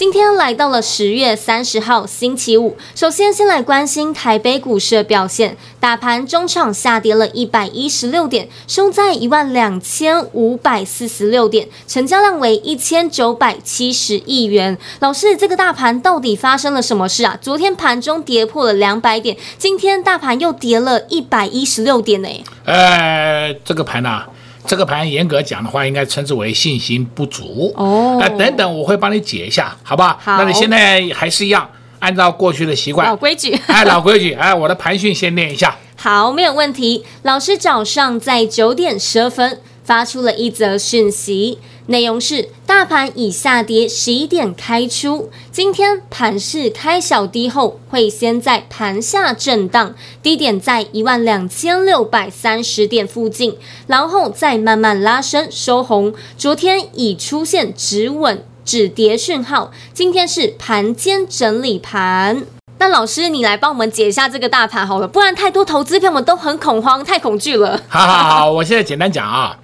[0.00, 14.78] 今天来到了十月三十号星期五，首先先来关心台北股市的表现，大盘中场下跌了一百一十六点，收在一万两千五百四十六点，成交量为一千九百七十亿元。
[15.00, 17.38] 老师，这个大盘到底发生了什么事啊？
[17.38, 22.28] 昨天盘中跌破了两百点，今天大盘又跌了一百一十六点呢。
[22.64, 24.28] 呃，这个盘呐、啊？
[24.66, 28.18] 这个盘严格讲的话，应该称之为信心不足哦。
[28.20, 30.18] 那、呃、等等，我会帮你解一下，好不好？
[30.22, 30.36] 好。
[30.38, 33.52] 那你现在还是一样，按照过去的习惯，老规矩。
[33.66, 35.76] 哎，老规矩，哎，我的盘讯先念一下。
[35.96, 37.04] 好，没有问题。
[37.22, 41.58] 老师早上在九点十二分发出了一则讯息。
[41.86, 53.56] 内容是：大盘已下跌十一点开出，今天盘势开小低后，会先在盘下震荡，低点在一万两千六百三十点附近，
[53.88, 56.14] 然后再慢慢拉升收红。
[56.38, 62.44] 昨天已出现止稳止跌讯号，今天是盘间整理盘。
[62.78, 67.82] 那老师，你来帮我们解一下这个大盘好了，不然太多投资票们都很恐慌，太恐惧了。
[67.88, 69.58] 好好好，我现在简单讲啊，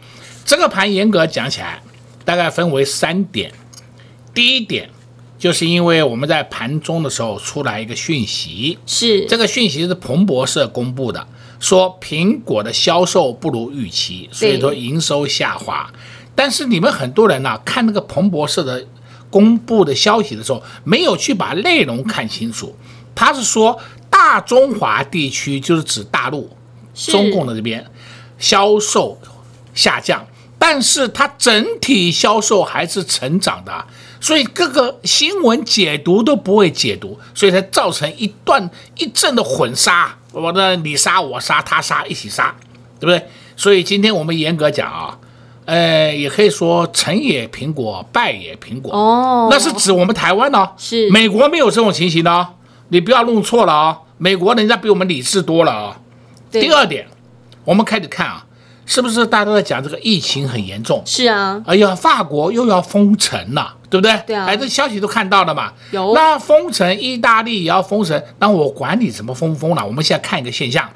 [0.47, 1.83] 这个盘严格讲起来。
[2.25, 3.53] 大概分为三点，
[4.35, 4.91] 第一点
[5.39, 11.25] 就是因为我们在盘中的时候出来一个讯息，是这个讯息是彭博社公布的，
[11.61, 15.89] 说苹果的销售不如预期，所以说营收下滑。
[16.35, 18.85] 但是你们很多人呢、啊、看那个彭博社的
[19.31, 22.75] 公布的消息的时候，没有去把内容看清楚。
[23.15, 23.79] 他是说
[24.11, 26.51] 大中华地区就是指大陆、
[26.93, 27.89] 中共的这边
[28.37, 29.17] 销售
[29.73, 30.27] 下降。
[30.69, 33.87] 但是它整体销售还是成长的，
[34.21, 42.53] 所以各个新闻解读都不会解读，所以才造成一段一阵的混杀，我的你杀我杀他杀一起杀，
[42.99, 43.29] 对不对？
[43.57, 45.17] 所以今天我们严格讲啊，
[45.67, 48.93] 呃，也可以说成也苹果，败也苹果。
[48.93, 51.09] 哦，那是指我们台湾呢、哦，是。
[51.13, 52.49] 美国没有这种情形的、哦，
[52.89, 55.97] 你不要弄错了啊、哦，美国人家比我们理智多了啊、哦。
[56.51, 57.07] 第二点，
[57.65, 58.46] 我们开始看啊。
[58.87, 61.03] 是不是大家都在讲这个疫情很严重？
[61.05, 64.17] 是啊，哎呀，法国又要封城了，对不对？
[64.27, 65.73] 对啊，哎，这消息都看到了嘛。
[65.91, 66.15] 有。
[66.15, 69.85] 那封城，意大利也要封城，那我管你怎么封封了。
[69.85, 70.89] 我们现在看一个现象，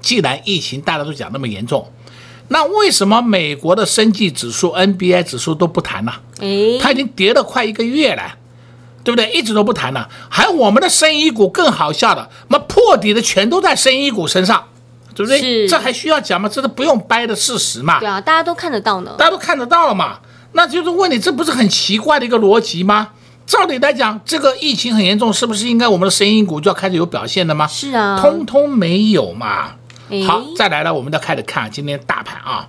[0.00, 1.86] 既然疫情大家都讲那么严重，
[2.48, 6.12] 那为什么美国的生计指数、NBI 指数都不谈呢？
[6.40, 8.22] 哎，它已经跌了快一个月了，
[9.04, 9.30] 对不对？
[9.32, 10.08] 一直都不谈了。
[10.30, 14.64] 还有我们的生医股更好笑的，那破底的全都在生医股身上。
[15.16, 15.66] 对不对？
[15.66, 16.46] 这还需要讲吗？
[16.48, 17.98] 这都不用掰的事实嘛。
[17.98, 19.14] 对啊，大家都看得到呢。
[19.16, 20.18] 大家都看得到了嘛？
[20.52, 23.08] 那就是问你，这不是很奇怪的一个逻辑吗？
[23.46, 27.66] 照理来讲，这个疫情很严重，是不是应该我们的生医股就要开始有表现了吗？
[27.66, 29.72] 是啊，通通没有嘛。
[30.26, 32.68] 好，再来了，我们再开始看今天大盘啊。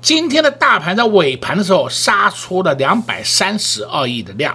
[0.00, 4.54] 今天的大盘在尾盘的时候杀出了两百三十二亿的量，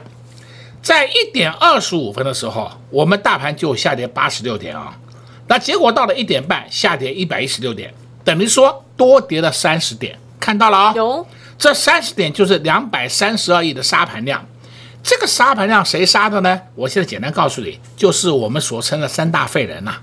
[0.82, 4.96] 在一点二十五分的时候，我们大盘就下跌八十六点啊。
[5.50, 7.92] 那结果到了一点半，下跌一百一十六点，
[8.24, 10.94] 等于说多跌了三十点，看到了啊、哦？
[10.96, 11.28] 有，
[11.58, 14.46] 这三十点就是两百三十二亿的杀盘量。
[15.02, 16.62] 这个杀盘量谁杀的呢？
[16.76, 20.02] 我现在简单告诉你，就是我们所称的三大废人呐、啊。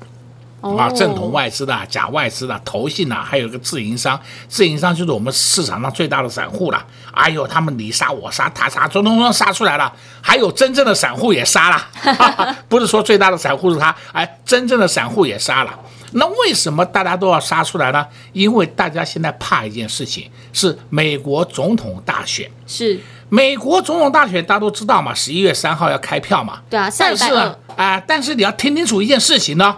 [0.74, 4.18] 啊，正统外资的、假外资的、投信的，还有一个自营商，
[4.48, 6.82] 自营商就是我们市场上最大的散户了。
[7.12, 9.92] 哎呦，他们你杀我杀他杀，通通杀出来了。
[10.22, 15.78] 还有真正的散户也杀了，哈哈，不是说最大的散户是他，哎，真正的散户也杀了。
[16.12, 18.06] 那为什么大家都要杀出来呢？
[18.32, 22.50] 因为大家现在怕一件事情，是美国总统大选。
[22.66, 22.98] 是
[23.28, 26.60] 美国总统大选，大家都知道嘛，十一月三号要开票嘛。
[26.70, 29.76] 对啊，但是啊、呃，但是你要听清楚一件事情呢。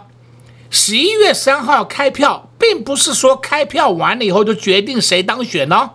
[0.71, 5.91] 十一月三号开票，并不是说开票完了以后就决定谁当选呢，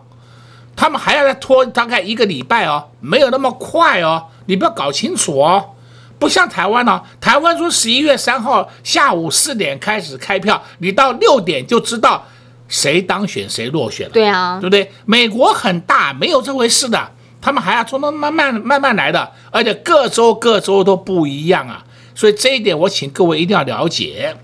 [0.75, 5.75] 他们还要再拖大概一个礼拜哦，没有那么快哦，你不要搞清楚哦，
[6.17, 12.25] 不像台湾呢，台湾说十一月三号下午四点开始开票，你到六点就知道
[12.67, 14.91] 谁当选谁落选了，对啊，对不对？
[15.05, 21.83] 美国很大，没有这回事的，他们还要从那慢慢慢慢来的，而且各州各州都不一样啊，
[22.15, 24.35] 所以这一点我请各位一定要了解。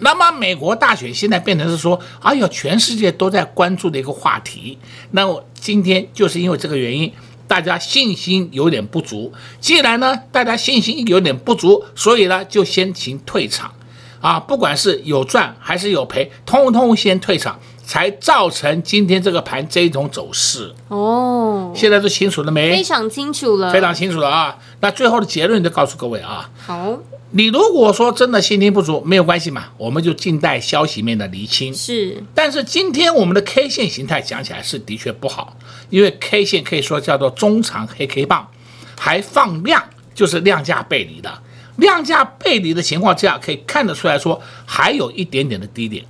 [0.00, 4.78] 那么美国大选现在变成是说，哎呦，全世界都在关注的一个话题。
[5.10, 7.12] 那我今天就是因为这个原因，
[7.46, 9.32] 大家信心有点不足。
[9.60, 13.72] 既然呢，大家信心有点不足，所以呢，就先行退场。
[14.20, 20.74] 啊，不管是有赚还是有赔，通通先退场，才造成今天这个盘这一种走势。
[20.88, 22.76] 哦，现在都清楚了没？
[22.76, 24.58] 非常清楚了，非常清楚了啊。
[24.80, 26.50] 那最后的结论就告诉各位啊。
[26.58, 26.98] 好。
[27.32, 31.74] 你如果说真的信心不足，没有关系嘛，我们就静待消息面的厘清。
[31.74, 35.56] 是，但是今天我们的 K 线形态讲起来是的确不好，
[35.90, 38.48] 因为 K 线可以说叫做中长黑 K 棒，
[38.96, 39.82] 还放量，
[40.14, 41.42] 就是量价背离的。
[41.78, 46.04] 量价背离的情况之下，可以看得出来说还有一点点的低点，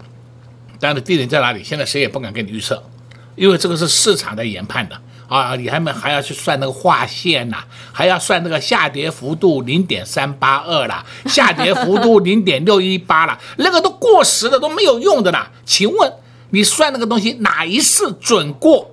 [0.78, 1.62] 但是低点在哪里？
[1.64, 2.82] 现在谁也不敢给你预测，
[3.34, 4.96] 因为这个是市场在研判的。
[5.28, 7.56] 啊，你还没还要去算那个画线呐、
[7.92, 15.50] 还要算那个下跌幅度零点三八二啦，下跌幅度零点六一八啦，那个都过时的，都没有用的啦。
[15.64, 16.12] 请问
[16.50, 18.92] 你算那个东西哪一次准过，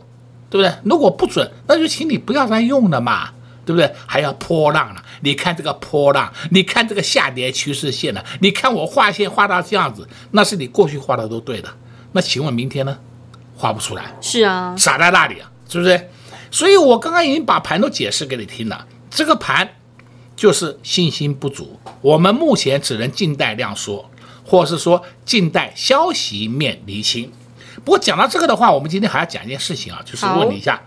[0.50, 0.74] 对不对？
[0.84, 3.30] 如果不准，那就请你不要再用了嘛，
[3.66, 3.94] 对不对？
[4.06, 11.70] 还要波浪了，你看这个波浪，你看这个下跌趋势线了，你看我画线画到这样子，那是你过去画的都对的。
[12.12, 12.98] 那请问明天呢？
[13.56, 16.10] 画不出来，是啊，傻在那里啊，是不是？
[16.52, 19.76] 所以我刚刚已经把盘都解释给你听了，这个盘
[20.36, 24.10] 就是信心不足，我们目前只能静待量缩，
[24.44, 27.32] 或是说静待消息面厘清。
[27.86, 30.82] 不过讲到这个的话，我们今天还要讲一件事情啊，就是问你一下，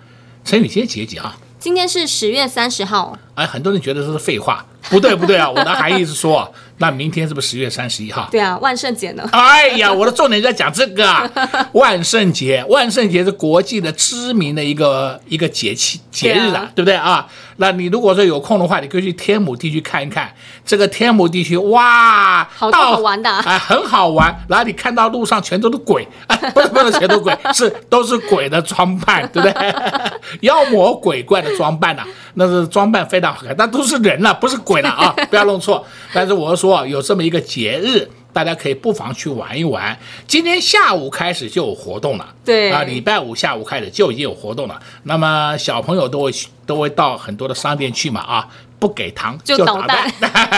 [0.44, 1.32] 陈宇，今天几月几号？
[1.58, 3.18] 今天是十月三十号。
[3.36, 6.52] 哎，很多人觉得这是废话，不对不对啊，我的含义是说。
[6.78, 8.28] 那明天是不是十月三十一号？
[8.30, 9.26] 对啊，万圣节呢？
[9.32, 11.26] 哎呀，我的重点就在讲这个啊，
[11.72, 17.26] 万圣节，万圣节是国际的知名的一个一个节气节日啊，对，不对啊？
[17.56, 20.30] 那你如果说有空的话，你可以去天母地区看一看，
[20.66, 24.38] 这个天母地区哇，好多好玩的，哎，很好玩。
[24.46, 29.74] 然后你看到路上全都是鬼，哎， 不是不是全都鬼，是都是鬼的装扮，对不对？
[30.46, 35.82] 妖魔鬼怪的装扮呐、啊，那是装扮非常好看，但都是人了、啊，不是鬼了啊，不要弄错。
[36.12, 36.66] 但是我说。
[36.66, 39.96] 说有这么一个节日，大家可以不妨去玩一玩。
[40.26, 44.80] 今天下午开始就有活动了，对啊，礼拜五下午开始就已经有活动了。
[45.04, 46.32] 那么小朋友都会
[46.66, 48.48] 都会到很多的商店去嘛，啊，
[48.80, 50.10] 不给糖就捣蛋。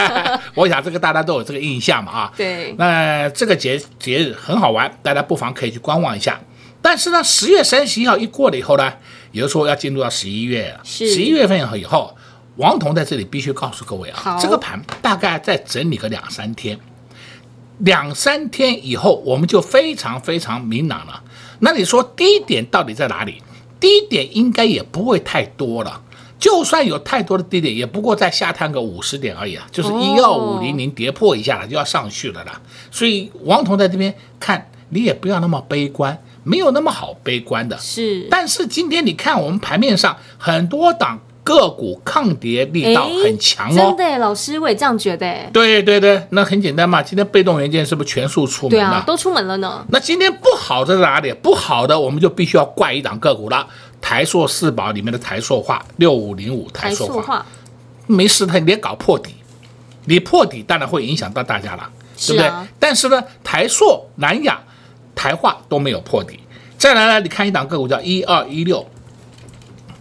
[0.55, 2.73] 我想这个大家都有这个印象嘛，啊，对。
[2.79, 6.41] 那这个节节日很好玩，大家不妨可以去观望一下。
[6.81, 8.91] 但是呢，十月三十一号一过了以后呢，
[9.33, 12.17] 也就是说要进入到十一月，十一月份以后。
[12.59, 16.79] 王彤在这里必须告诉各位啊，这个盘大概再整理个两三天，
[17.79, 21.23] 两三天以后我们就非常非常明朗了。
[21.61, 23.41] 那你说低点到底在哪里？
[23.79, 26.03] 低点应该也不会太多了，
[26.41, 32.61] 就算有太多的低点，也不过再下探个五十点而已啊，就是一二五零零跌破一下了就要上去了啦。
[32.91, 37.79] 所以王彤在这边看，你也不要那么悲观，没有那么好悲观的。
[37.79, 41.21] 是，但是今天你看我们盘面上很多档。
[41.49, 45.35] 个股抗跌力道很强哦，真的，老师我也这样觉得。
[45.51, 48.85] 对对对，那很简单嘛，今天被动元件是不是全数出门了？
[48.85, 49.83] 对啊，都出门了呢。
[49.89, 51.33] 那今天不好的在哪里？
[51.33, 53.67] 不好的我们就必须要怪一档个股了，
[53.99, 57.47] 台塑四宝里面的台塑化六五零五，台塑化
[58.07, 59.31] 没事，它别搞破底，
[60.05, 61.91] 你破底当然会影响到大家了，
[62.27, 62.53] 对不对？
[62.79, 64.61] 但是呢，台塑、南亚、
[65.15, 66.41] 台化都没有破底。
[66.77, 68.87] 再来呢，你看一档个股叫一二一六，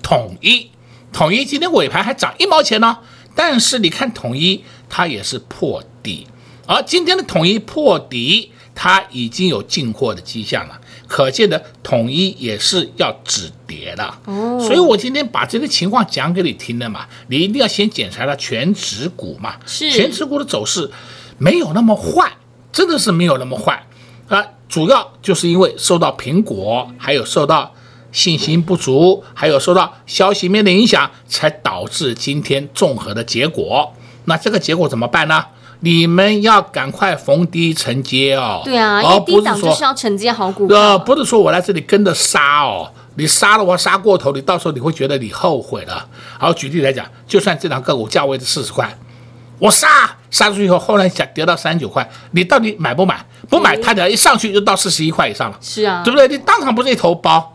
[0.03, 0.69] 统一。
[1.13, 2.97] 统一今天尾盘还涨一毛钱呢，
[3.35, 6.27] 但是你看统一它也是破底，
[6.67, 14.13] 而今天的统一破底，它已经有进货的迹象了，可见的统一也是要止跌的。
[14.25, 19.89] 哦，所以我今天把这个情况讲给你听的嘛，你一定要先检查了全指股嘛，是。
[19.89, 20.91] 全指股的走势
[21.39, 22.31] 没有那么坏，
[22.71, 23.87] 真的是没有那么坏。
[24.27, 27.73] 啊，主要就是因为受到苹果还有受到。
[28.17, 33.93] 信心不足，还有受到消息面的影响，才导致今天综合的结果。
[34.25, 35.45] 那这个结果怎么办呢？
[35.81, 38.61] 你们要赶快逢低承接哦。
[38.65, 40.75] 对啊，因为低档就是要承接好股票。
[40.75, 46.07] 呃，不是说我来这里跟着杀哦，你杀了我杀过头，你到时候你会觉得你后悔了。
[46.39, 48.97] 好，举例来讲，就算这档个股价位是四十块，
[49.59, 49.87] 我杀
[50.31, 53.23] 杀出去以后，后来想跌到三十九块，你到底买不买？
[53.47, 55.57] 不买，它只要一上去就到四十一块以上了。
[55.61, 56.27] 是啊，对不对？
[56.27, 57.53] 你当场不是一头包。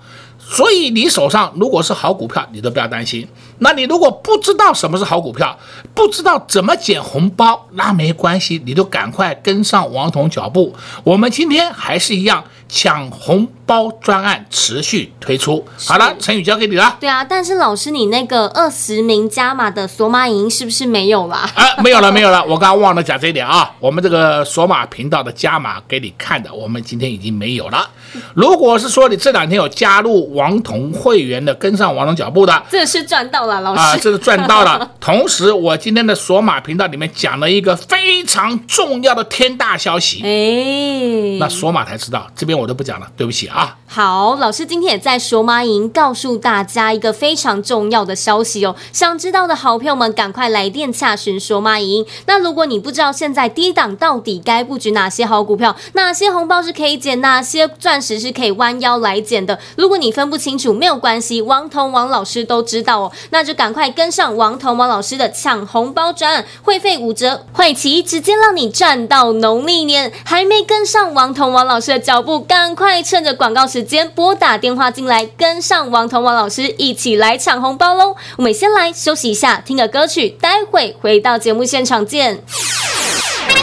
[0.49, 3.27] 所以你手上如果是好股票，你都不要担心。
[3.59, 5.57] 那你如果不知道什么是好股票，
[5.95, 10.75] 不知道怎么捡红包，那没关系，你就赶快跟上王彤脚步。
[11.05, 13.93] 我们今天还是一样抢红包。
[14.03, 15.65] 专案持续推出。
[15.87, 16.97] 好了，成语交给你了。
[16.99, 21.49] 对啊，但是老师，你那个二十名加码的索马营是不是没有啦？
[21.55, 22.43] 啊，没有了，没有了。
[22.45, 23.71] 我刚刚忘了讲这一点啊。
[23.79, 27.89] 我们这个索马频道的加码给你看的，我们今天已经没有了。
[28.35, 34.91] 如果是说你这两天有加入王彤会员的，跟上王彤脚步的，这是赚到了，老师啊，这是赚到了。
[35.01, 43.62] 同时，我今天的索马频道里面讲了一个非常重要的天大消息，哎，那索马才知道，这边我都不讲了，对不起啊。
[43.87, 52.07] 好，老师今天也在索马营告诉大家一个非常重要的消息哦，想知道的好朋友们赶快来电洽询索马营。
[52.25, 70.11] 那如果你不知道现在低档到底该布局哪些好股票，哪些红包是可以捡，哪些钻石是可以弯腰来捡的，如果你分不清楚，没有关系，王彤王老师都知道哦，那就赶快跟上王彤王老师的抢红包专案，会费五折，会期直接让你赚到农历年。
[70.25, 78.15] 还没跟上王彤王老师的脚步，赶快趁着广告时间拨打电话进来，跟上王彤王老师一起来抢红包喽！
[78.37, 82.37] 我们先来休息一下，听个歌曲，待会回到节目现场见。
[82.37, 83.57] 快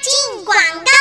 [0.00, 0.92] 进广告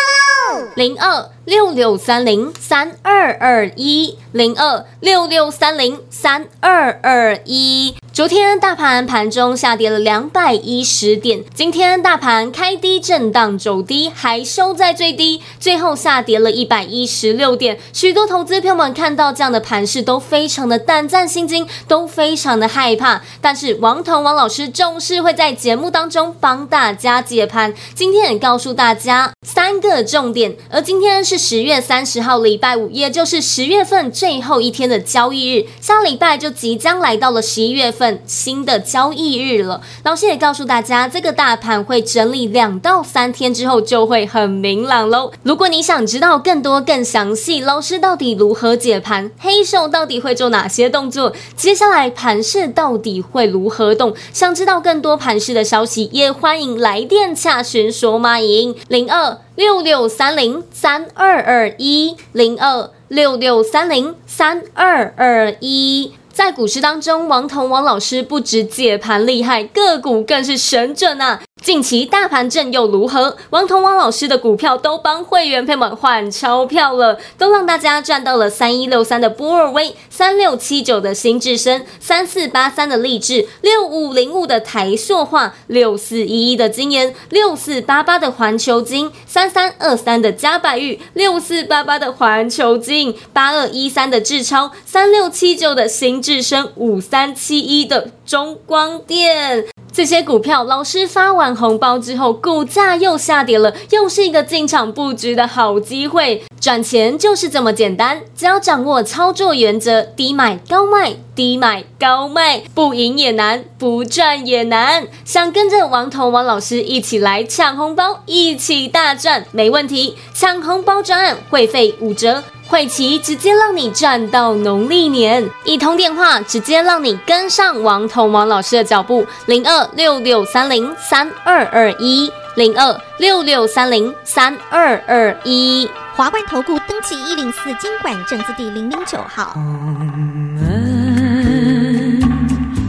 [0.75, 7.95] 零二六六三零三二二一，零二六六三零三二二一。
[8.11, 17.77] 昨天大盘盘中下跌了两百一十点，今天大盘开低震荡走低，还收在最低，最后下跌了一百一十六点。
[17.91, 23.21] 许多投资朋友们看到这样的盘势都非常的胆战心惊，都非常的害怕。
[23.41, 30.44] 但是王彤王老师重视会在节目当中帮大家解盘，今天也告诉大家三个重点。
[30.69, 35.65] 而今天是十月三十号，礼拜五，也就是十月份最后一天的交易日。
[35.79, 39.81] 下礼拜就即将来到了十一月份新的交易日了。
[40.03, 45.31] 老师也告诉大家，这个大盘会整理两到三天之后就会很明朗喽。
[45.43, 59.37] 如果你想知道更多更详细，老师到底如何解盘，黑手到底会做哪些动作，接下来盘势到底会如何动，想知道更多盘势的消息，也欢迎来电洽询索马营零二。
[59.55, 66.13] 六六三零三二二一零二六六三零三二二一。
[66.33, 71.41] 在股市当中，王彤王老师不止解盘厉害，个股更是神准啊！
[71.65, 73.37] 近期大盘震又如何？
[73.49, 99.65] 王彤王老师的股票都帮会员朋友们换钞票了，都让大家赚到了三一六三的波尔威、三六七九的新智深、三四八三的力智、六五零五的台塑化、六四一一的晶炎、六四八八的环球晶、三三二三的嘉百玉、六四八八的环球晶、八二一三的智超、三六七九的新智深、五三七一的中光电。
[99.95, 106.43] 这些股票，老师发完红包之后，股价又下跌了，又是一个进场布局的好机会。
[106.59, 115.07] 赚钱就是这么简单，只要掌握操作原则，低买高卖，低买高卖，不赢也难，不赚也难。
[115.23, 120.17] 想跟着王彤王老师一起来抢红包，一起大赚，没问题。
[120.33, 122.43] 抢红包专案会费五折。
[122.67, 139.51] 会期直接让你赚到农历年，一通电话直接让你跟上王彤王老师的脚步，零二六六三零三二二一，零二六六三零三二二一，华冠投顾登记一零四经管证字第零零九号。
[139.53, 139.59] 我
[139.99, 140.07] 们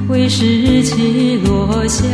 [0.08, 2.06] 为拾起落下，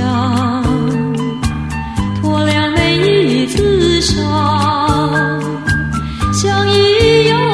[2.23, 4.23] 脱亮每一次纱，
[6.33, 7.52] 相依又。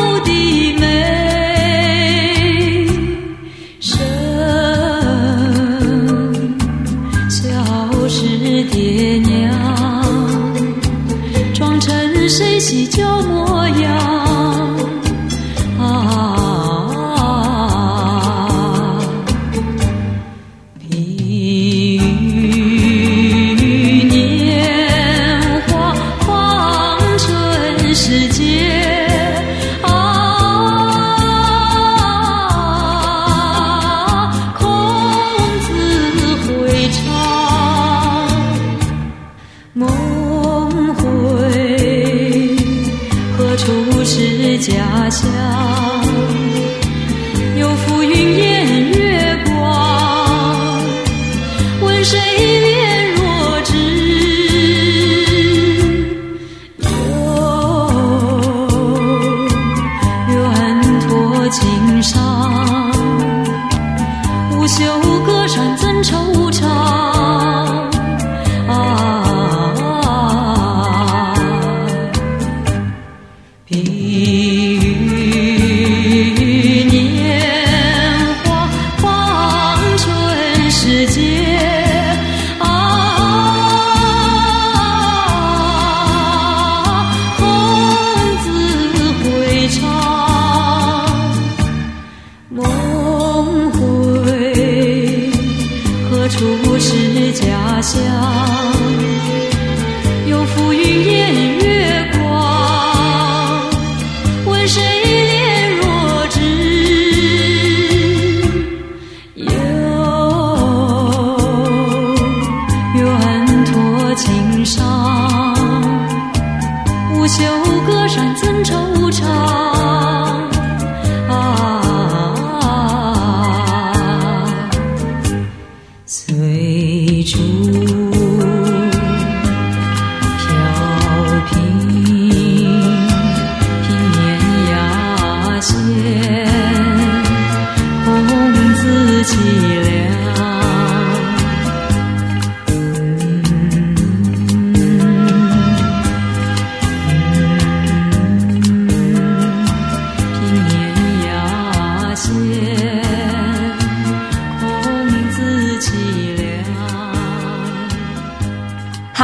[80.99, 81.38] 世界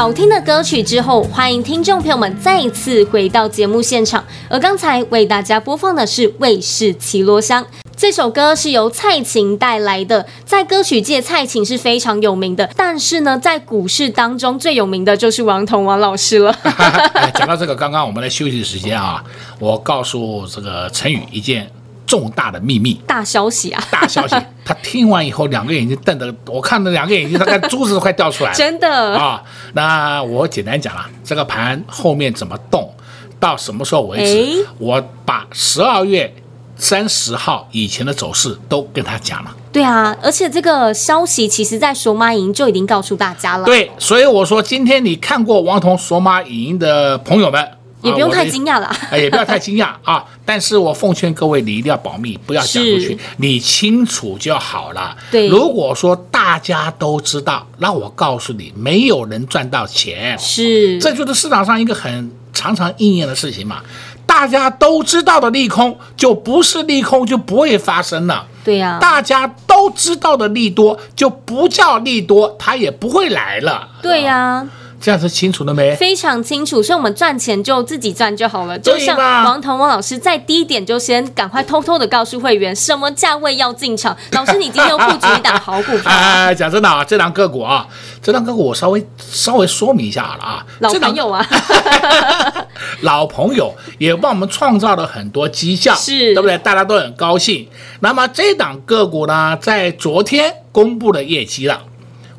[0.05, 4.23] 好听的歌曲之后，欢迎听众朋友们再一次回到节目现场。
[4.51, 7.65] 而刚才为大家播放的是《卫士绮罗香》
[7.97, 10.27] 这首歌，是由蔡琴带来的。
[10.45, 16.55] 在歌曲界，蔡琴是非常有名的，但是呢，在股市当中最有名的就是王彤王老师了。
[17.35, 19.25] 讲到这个，刚刚我们的休息时间啊，
[19.59, 21.71] 我告诉这个陈宇一件。
[22.07, 23.83] 重大的秘密，大消息啊！
[23.91, 28.57] 大消息， 他听完以后，两个眼睛瞪得，我看那两个眼睛，他看珠子都快掉出来了。
[28.57, 29.43] 真的啊！
[29.73, 32.93] 那我简单讲了，这个盘后面怎么动，
[33.41, 36.33] 到什么时候为止，我把十二月
[36.77, 39.51] 三十号以前的走势都跟他讲了。
[39.73, 43.65] 对啊，而且这个消息其实在索马影音就已经告诉大家了。
[43.65, 47.67] 对，所以我说今天你看过王彤索马影音的朋友们。
[48.05, 50.23] 也不用太惊讶了，啊， 也不要太惊讶啊！
[50.45, 55.17] 但是我奉劝各位，你一定要保密，不要讲出去，你清楚就好了。
[55.31, 63.81] 对，如果说大家都知道，那我告诉你，没有人赚到钱，是，这就是市场上一个很常常应验的事情嘛。
[64.27, 68.47] 大家都知道的利空，就不是利空，就不会发生了。
[68.64, 73.88] 对呀，大家都知道的利多，就不叫利多，它也不会来了。
[74.03, 74.67] 对呀。
[75.05, 75.95] 这样子清楚了没？
[75.97, 78.79] 非常清楚，所以我们赚钱就自己赚就好了。
[78.79, 84.17] 就像王彤王老师在低点就先赶快偷偷的告诉会员什么价位要进场。
[84.33, 86.05] 老师，你今天又布局一档好股票。
[86.11, 87.87] 哎，讲真的啊，这档个股啊，
[88.23, 90.64] 这档个股我稍微稍微说明一下好了啊。
[90.79, 91.47] 老朋友啊，
[93.03, 96.57] 老朋友也帮我们创造了很多绩效，是对不对？
[96.57, 97.69] 大家都很高兴。
[98.01, 101.83] 那么这档个股呢，在昨天公布了业绩了。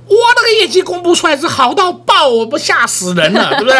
[0.07, 3.77] 我那个业绩公布出来是好到爆，我不吓死人了， 对不对？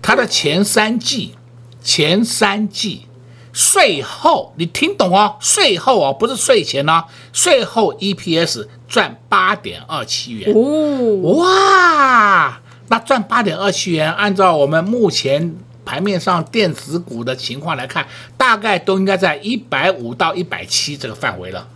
[0.00, 1.34] 它的前三季，
[1.82, 3.06] 前三季
[3.52, 5.36] 税后，你听懂哦？
[5.40, 10.52] 税后哦，不是税前哦，税后 EPS 赚八点二七元。
[10.54, 18.06] 哦，哇，那赚八点二七元，按照我们目前盘面上电子股的情况来看，
[18.36, 21.66] 大概都应该在一百五到一百七这个范围了，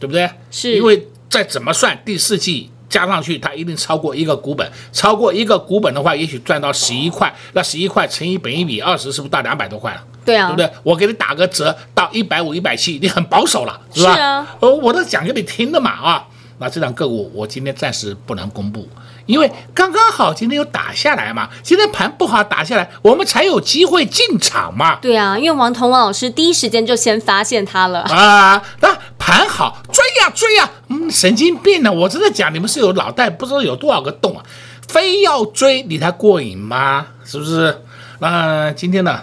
[0.00, 0.28] 对不对？
[0.50, 2.70] 是，因为再怎么算第四季。
[2.96, 4.66] 加上去，它一定超过一个股本。
[4.90, 7.30] 超过一个股本的话，也许赚到十一块。
[7.52, 10.02] 那十一块乘以本一比二十，是不是到两百多块了？
[10.24, 10.78] 对啊，对不对？
[10.82, 14.14] 我给你打个折，到一百五、一百七，你很保守了，是吧？
[14.14, 14.56] 是啊。
[14.60, 16.26] 呃，我都讲给你听的嘛啊。
[16.56, 18.88] 那这档个股，我今天暂时不能公布。
[19.26, 24.96] 因为刚刚好今天又打下来嘛，今天盘不好打下来，我们才有机会进场嘛。
[25.02, 28.62] 对啊，因为王彤王老师第一时间就先发现它了啊。
[28.80, 31.92] 那盘好追呀追呀，嗯，神经病呢！
[31.92, 34.44] 我真的讲，你们是有脑袋不知道有多少个洞啊，
[34.88, 37.06] 非要追你才过瘾吗？
[37.24, 37.82] 是不是？
[38.20, 39.20] 那今天呢，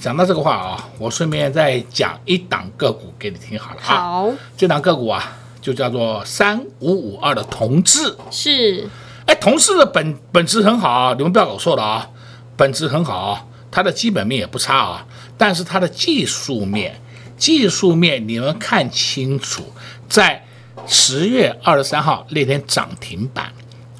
[0.00, 3.96] 讲到这个话啊，我顺便再讲一档个股给你听好了啊。
[3.96, 8.16] 好，这档个股啊，就叫做三五五二的同志。
[8.30, 8.88] 是。
[9.30, 12.10] 哎，同事的本本质很好啊，你们不要搞错了啊，
[12.56, 15.06] 本质很好啊，它的基本面也不差啊，
[15.38, 17.00] 但是它的技术面，
[17.36, 19.72] 技术面你们看清楚，
[20.08, 20.44] 在
[20.84, 23.52] 十月二十三号那天涨停板，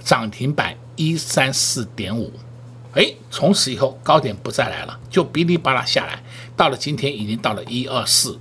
[0.02, 2.32] 涨停板一三四点五，
[2.94, 6.20] 哎，从此以后高点不再来了，就哔哩吧啦下来，
[6.56, 8.36] 到了今天已经到了一二四。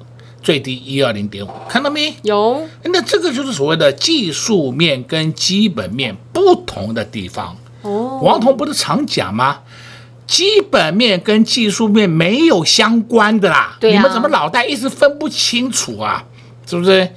[0.50, 2.68] 最低一二零点五，看到没有？
[2.86, 7.56] 那这个就是所谓的技术面跟基本面不同的地方。
[7.84, 9.60] 哦，王彤不是常讲吗？
[10.26, 13.78] 基本面跟技术面没有相关的啦。
[13.80, 13.98] 对啊。
[13.98, 16.26] 你们怎么脑袋一直分不清楚啊？
[16.66, 17.08] 是不是？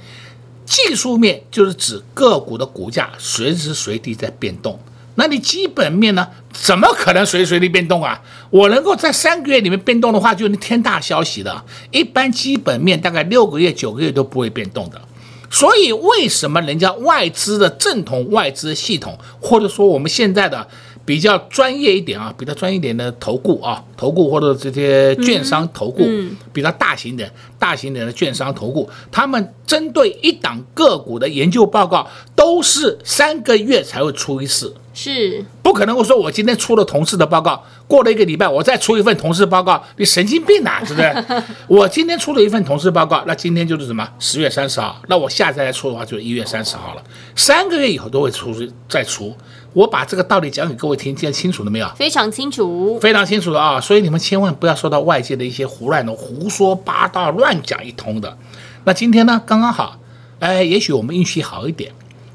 [0.63, 4.79] 技术面就是指个股的股价随时随地在变动。
[5.15, 6.27] 那你基本面呢？
[6.53, 8.21] 怎么可能随随地变动啊？
[8.51, 11.65] 我能够在三个月里面变动的话，就是天大消息了。
[11.91, 15.01] 一般基本面大概六个月、九个月都不会变动的。
[15.49, 20.67] 所以为什么人家外资的正统外资系统，或者说我们现在的
[21.05, 26.03] 比较专业一点啊，比较专业一点的投顾啊，投顾或者这些券商投顾，
[26.51, 35.95] 比较大型的、大型点的券商投顾，他们针对一档个股的研究报告，都是三个月才会出一次，是不可能。
[35.97, 41.43] 我说我今天出了同事的报告，过了一个礼拜我再出一份同事报告，你神经病啊，是不是？
[41.67, 44.07] 我今天出了一份同事报告，那今天就是什么？
[44.19, 47.03] 十月三十号，那我下次再出的话，就是一月三十号了。
[47.35, 48.55] 三个月以后都会出，
[48.87, 49.35] 再出。
[49.73, 51.87] 我把这个道理讲给各位听，听清楚了没有？
[51.95, 53.81] 非常清楚，非常清楚的啊！
[53.81, 58.37] 所以你们千万不要受到外界的一些胡乱的胡说八道、乱讲一通的。
[58.83, 59.97] 那今天呢，刚刚好，
[60.39, 61.91] 哎，也许我们运气好一点，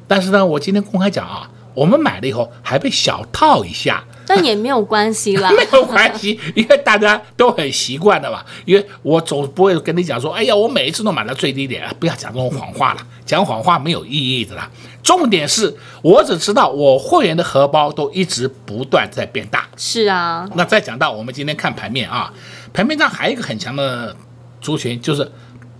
[0.07, 4.05] 但是呢，我今天公开讲啊，我们买了以后还被小套一下。
[4.29, 8.45] 但也没有关系啦， 没有关系，因为大家都很习惯的嘛。
[8.67, 14.71] 因为我总不会跟你讲说，哎呀，我每一次都买到最低点，不要讲这种谎话了，讲谎话没有意义的啦。
[15.03, 19.67] 重点是我只知道我会员的荷包都一直不断在变大。
[19.79, 22.31] 是啊，那再讲到我们今天看盘面啊，
[22.75, 24.15] 盘面上还有一个很强的
[24.61, 25.33] 族群就是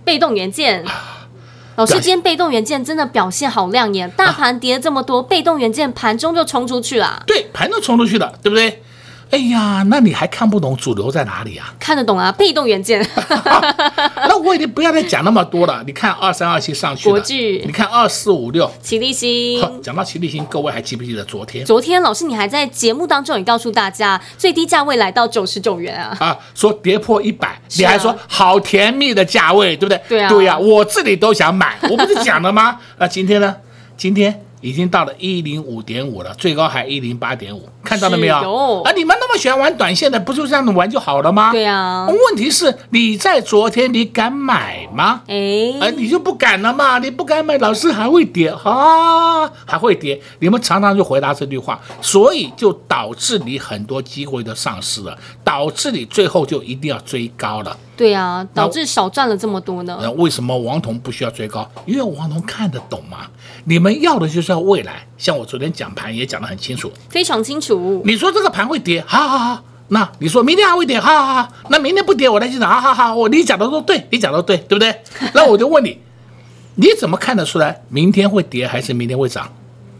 [0.03, 0.83] 被动元件。
[1.79, 7.23] 老师，今天被动元件真的表现好亮眼，大盘跌了这么多，被动元件盘中就冲出去了。
[7.25, 8.83] 对，盘中冲出去了，对不对？
[9.31, 11.71] 哎呀，那你还看不懂主流在哪里啊？
[11.79, 13.07] 看得懂啊，被动元件。
[14.27, 15.83] 那我已经不要再讲那么多了。
[15.85, 19.63] 你看二三二七上去了，国巨，你看二四五六，齐力新。
[19.83, 21.63] 讲到齐力新，各位还记不记得昨天？
[21.63, 26.17] 昨天老师你还在节目当中也告诉大家，最低价位来到九十九元啊。
[26.19, 30.01] 啊，说跌破一百，你还说好甜蜜的价位，对不对？
[30.09, 32.79] 对啊，对呀，我自己都想买，我不是讲了吗？
[32.97, 33.55] 那今天呢？
[33.95, 34.43] 今天。
[34.61, 38.41] 已经到了一零五点五了，最高还一零八点五，看到了没有？
[38.41, 41.51] 有啊，你们那么喜欢玩短线的，不就这样子玩就好了吗？
[41.51, 42.07] 对啊。
[42.07, 45.21] 问题是你在昨天你敢买吗？
[45.27, 46.99] 哎，啊，你就不敢了嘛？
[46.99, 50.19] 你不敢买，老师还会跌啊，还会跌。
[50.39, 57.77] 你们常常就回答这句话，所以就导致你很多机会都丧失了，导致你最后就一定要追高了。
[57.99, 59.99] 对啊，导致少赚了这么多呢。
[60.01, 61.69] 那为什么王彤不需要追高？
[61.85, 63.27] 因为王彤看得懂嘛。
[63.65, 65.05] 你们要的就是要未来。
[65.17, 68.01] 像我昨天讲盘也讲得很清楚，非常清楚。
[68.05, 69.61] 你说这个盘会跌，好好好。
[69.89, 71.49] 那你说明天还会跌，好好好。
[71.69, 73.13] 那明天不跌，我来进场，好好好。
[73.13, 74.95] 我你讲的都对，你讲的对，对不对？
[75.33, 75.99] 那我就问你，
[76.75, 79.51] 你怎么看得出来明天会跌还是明天会涨？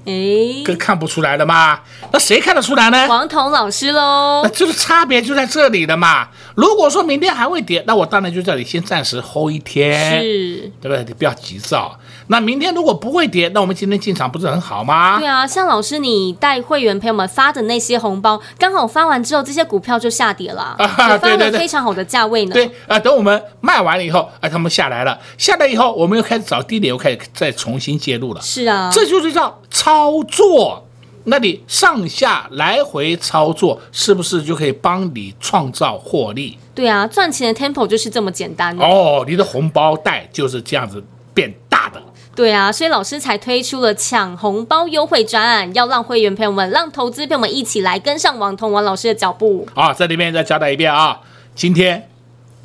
[0.09, 1.79] 哎，更看不出来了嘛？
[2.11, 3.07] 那谁看得出来呢？
[3.07, 4.41] 王彤老师喽。
[4.43, 6.29] 那就是差别就在这里的嘛。
[6.55, 11.03] 如果说明天还会跌，那我当然就叫你先暂时 hold 一天，是，对不对？
[11.05, 11.99] 你不要急躁。
[12.31, 15.17] 那明天如果不会跌，那我们今天进场不是很好吗？
[15.17, 22.53] 对啊，像老师你带会员朋友们发的那些红包，刚好发完之后，这些股票就下跌了，啊、对对对，非常好的价位呢。
[22.53, 28.41] 对啊，等我们卖完了以后，啊，他们下来了，下来以后，我们又开始找低点，又开始再重新介入了。
[28.41, 29.59] 是啊，这就是叫。
[29.71, 30.87] 操作，
[31.25, 36.57] 那你上下来回操作，是不是就可以帮你创造获利？
[36.73, 39.23] 对啊，赚钱的 tempo 就是这么简单哦。
[39.27, 42.01] 你的红包袋就是这样子变大的。
[42.39, 49.67] 对啊，所以老师才推出了抢红包优惠专案，要让会员朋友们、让投资朋友们一起来跟上王彤王老师的脚步。
[49.75, 51.19] 啊，这里面再交代一遍啊，
[51.53, 52.07] 今天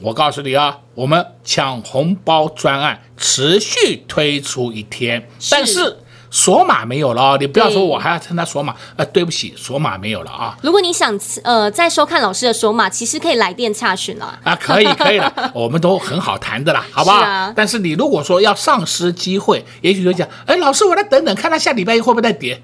[0.01, 5.97] 我告诉你啊，我们抢红包专案持续推出一天，是但是。
[6.35, 10.59] 锁码没有了哦，你不要说我还要称他索码，呃，对不起，索码没有了啊。
[10.62, 17.20] 如果你想呃再收看老师的索码，其实可以来电查询了啊，可以可以了， 我们都很好谈的啦，好不好？
[17.23, 22.61] 啊、但是你如果说要丧失机会，也许就讲，哎，老师，我再等等，看他下礼拜一会不会再跌，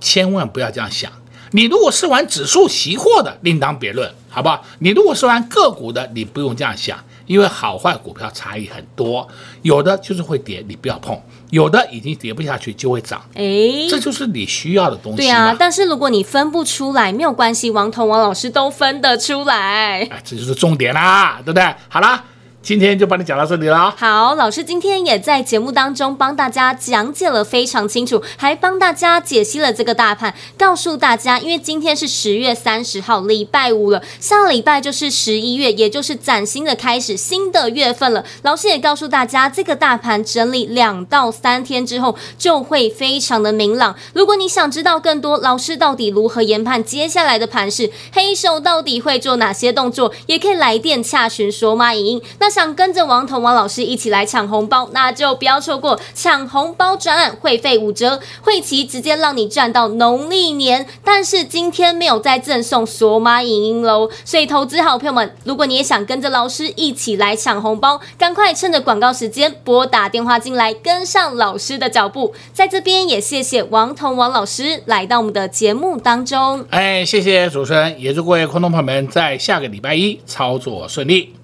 [0.00, 1.12] 千万不要这样想。
[1.50, 4.64] 你如果是玩指数期货的，另当别论，好不好？
[4.78, 9.28] 你如果是玩个股的，你不用这样想，因为好坏股票差异很多，
[9.60, 11.20] 有的就是会跌，你不要碰。
[11.52, 13.44] 有的已经跌不下去就会涨，哎，
[13.90, 15.18] 这就是你需要的东西。
[15.18, 20.00] 对啊，但是如果你分不出来，没有关系，王彤王老师都分得出来。
[20.10, 21.74] 哎，这就是重点啦，对不对？
[21.90, 22.24] 好啦。
[22.62, 23.92] 今天就帮你讲到这里啦。
[23.98, 38.24] 好，老师今天也在节目当中帮大家讲解了非常清楚，还帮大家解析了这个大盘，告诉大家，因为今天是十月三十号，礼拜五了，下礼拜就是十一月，也就是崭新的开始，新的月份了。
[38.42, 43.96] 老师也告诉大家，这个大盘整理两到三天之后，就会非常的明朗。
[44.12, 52.22] 如果你想知道更多，老师到底如何研判接下来的盘势，黑手到底会做哪些动作，也可以来电洽询索马影音。
[52.38, 60.86] 那想跟着王彤王老师一起来抢红包，那就不要错过抢红包专案，会费五折，会期直接让你赚到农历年。
[61.02, 72.34] 但是今天没有再赠送索马影音喽，所以投资好朋友们，如果你也想跟着老师一起来抢红包，赶快趁着广告时间拨打电话进来，跟上老师的脚步。
[72.52, 76.64] 在这边也谢谢王彤王老师来到我们的节目当中。
[76.68, 81.41] 哎，谢谢主持人，也祝各位观众朋友们在下个礼拜一操作顺利。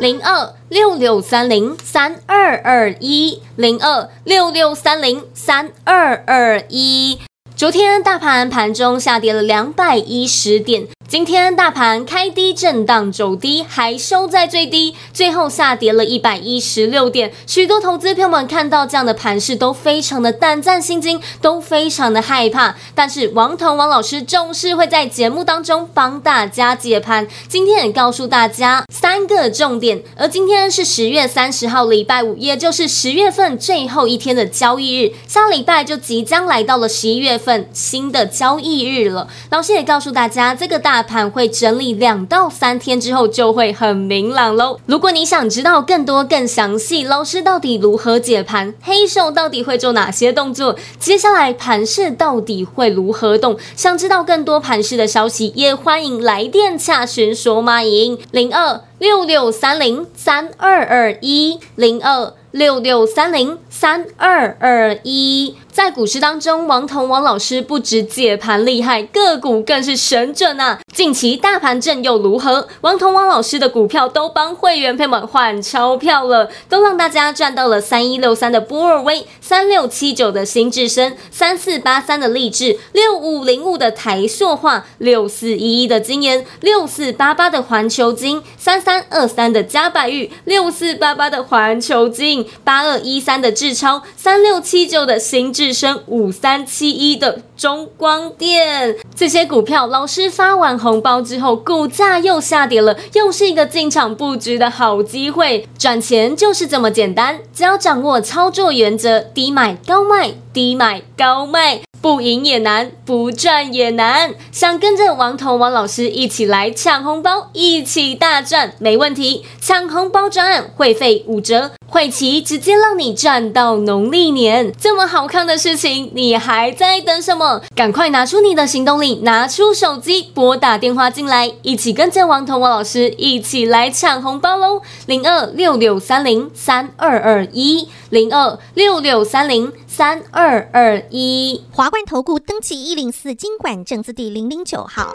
[0.00, 7.18] 零二六六三零三二二一，零二六六三零三二二一。
[7.54, 10.88] 昨天大盘盘中下跌了两百一十点。
[11.10, 17.32] 今天大盘开低震荡走低，还收在最低，最后下跌了一百一十六点。
[17.48, 22.76] 许多投资朋友们看到这样的盘势，都非常的胆战心惊，都非常的害怕。
[22.94, 27.26] 但是王彤王老师总是会在节目当中帮大家解盘。
[27.48, 30.00] 今天也告诉大家三个重点。
[30.16, 35.12] 而今天是十月三十号，礼拜五，也就是十月份最后一天的交易日。
[35.26, 39.26] 下礼拜就即将来到了十一月份新的交易日了。
[39.50, 40.99] 老师也告诉大家，这个大。
[41.02, 44.78] 盘会整理两到三天之后就会很明朗喽。
[44.86, 53.56] 如果你想知道更多更详细，老师到底如何解盘，黑手到底会做哪些动作，接下来盘势到底会如何动？
[53.76, 65.56] 想知道更多盘势的消息，也欢迎来电洽询索马影零二六六三零三二二一零二六六三零三二二一。
[65.72, 70.80] 在股市当中，王彤王老师不止解盘厉害，个股更是神准啊！
[70.92, 72.66] 近期大盘阵又如何？
[72.80, 105.68] 王彤王老师的股票都帮会员朋友们换钞票了，都让大家赚到了三一六三的波尔威、三六七九的新智深、三四八三的励志、六五零五的台硕化、六四一一的金研、六四八八的环球金、三三二三的嘉百玉、六四八八的环球金、八二一三的智超、三六七九的新至升五三七一的中光电，这些股票，老师发完红包之后，股价又下跌了，又是一个进场布局的好机会。
[105.76, 111.82] 赚钱就是这么简单，只要掌握操作原则，低买高卖，低买高卖。
[112.02, 114.32] 不赢也难，不赚也难。
[114.50, 119.44] 想跟着王彤王老师一起来抢红包，一起大赚，没问题。
[119.60, 124.72] 抢红包专案会费五折，会期直接让你赚到农历年。
[124.78, 127.60] 这么好看的事情，你还在等什么？
[127.74, 134.80] 赶快拿出你的行动力，拿出手机拨打电话进来，一起跟着王彤王老师一起来抢红包喽！
[135.06, 141.64] 零二六六三零三二二一，零二六六三零三二二一。
[141.72, 145.14] 华冠投顾登记一零四金管证字第零零九号，